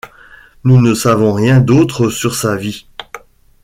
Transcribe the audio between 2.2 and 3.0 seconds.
sa vie.